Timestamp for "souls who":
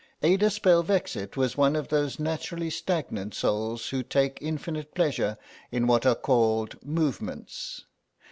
3.35-4.01